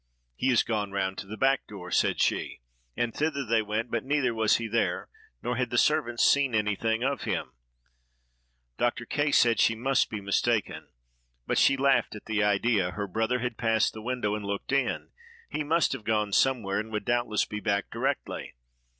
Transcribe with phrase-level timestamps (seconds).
[0.35, 2.61] "He is gone round to the back door," said she;
[2.97, 5.09] and thither they went; but neither was he there,
[5.43, 7.51] nor had the servants seen anything of him.
[8.79, 9.05] Dr.
[9.05, 10.87] K—— said she must be mistaken,
[11.45, 15.09] but she laughed at the idea; her brother had passed the window and looked in;
[15.51, 18.55] he must have gone somewhere, and would doubtless be back directly.